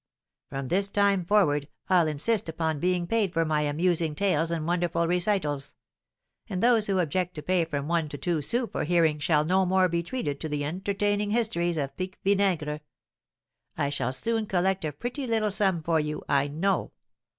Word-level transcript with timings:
From 0.49 0.69
this 0.69 0.87
time 0.87 1.23
forward 1.23 1.67
I'll 1.87 2.07
insist 2.07 2.49
upon 2.49 2.79
being 2.79 3.05
paid 3.05 3.31
for 3.33 3.45
my 3.45 3.61
amusing 3.61 4.15
tales 4.15 4.49
and 4.49 4.65
wonderful 4.65 5.05
recitals; 5.07 5.75
and 6.49 6.63
those 6.63 6.87
who 6.87 6.97
object 6.97 7.35
to 7.35 7.43
pay 7.43 7.65
from 7.65 7.87
one 7.87 8.09
to 8.09 8.17
two 8.17 8.41
sous 8.41 8.67
for 8.71 8.83
hearing 8.83 9.19
shall 9.19 9.45
no 9.45 9.63
more 9.63 9.87
be 9.87 10.01
treated 10.01 10.39
to 10.39 10.49
the 10.49 10.65
entertaining 10.65 11.29
histories 11.29 11.77
of 11.77 11.95
Pique 11.97 12.17
Vinaigre. 12.23 12.79
I 13.77 13.89
shall 13.89 14.11
soon 14.11 14.47
collect 14.47 14.83
a 14.85 14.91
pretty 14.91 15.27
little 15.27 15.51
sum 15.51 15.83
for 15.83 15.99
you, 15.99 16.23
I 16.27 16.47
know. 16.47 16.93